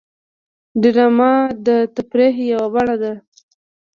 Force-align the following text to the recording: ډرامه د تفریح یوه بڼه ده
ډرامه 0.81 1.31
د 1.65 1.67
تفریح 1.95 2.35
یوه 2.51 2.67
بڼه 2.73 2.95
ده 3.01 3.13